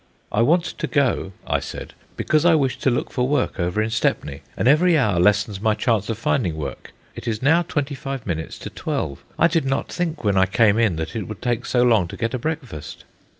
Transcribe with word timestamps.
"I 0.31 0.41
want 0.41 0.63
to 0.63 0.87
go," 0.87 1.31
I 1.45 1.59
said, 1.59 1.93
"because 2.17 2.43
I 2.43 2.55
wish 2.55 2.79
to 2.79 2.89
look 2.89 3.11
for 3.11 3.27
work 3.27 3.59
over 3.59 3.83
in 3.83 3.91
Stepney, 3.91 4.41
and 4.57 4.67
every 4.67 4.97
hour 4.97 5.19
lessens 5.19 5.61
my 5.61 5.75
chance 5.75 6.09
of 6.09 6.17
finding 6.17 6.55
work. 6.57 6.91
It 7.13 7.27
is 7.27 7.43
now 7.43 7.61
twenty 7.61 7.93
five 7.93 8.25
minutes 8.25 8.57
to 8.65 8.71
twelve. 8.71 9.23
I 9.37 9.47
did 9.47 9.63
not 9.65 9.89
think 9.91 10.23
when 10.23 10.37
I 10.39 10.47
came 10.47 10.79
in 10.79 10.95
that 10.95 11.15
it 11.15 11.27
would 11.27 11.39
take 11.43 11.67
so 11.67 11.83
long 11.83 12.07
to 12.07 12.17
get 12.17 12.33
a 12.33 12.39
breakfast." 12.39 13.03